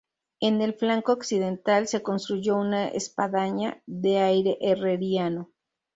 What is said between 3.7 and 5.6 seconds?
de aire herreriano.